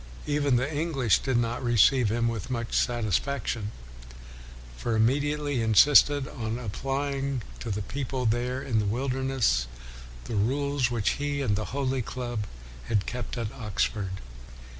[0.25, 3.69] Even the English did not receive him with much satisfaction,
[4.75, 9.67] for immediately he insisted on applying to the people there 304 WESLEY in the wilderness
[10.23, 12.47] the rules which he and the Holy Club
[12.85, 14.21] had kept at Oxford.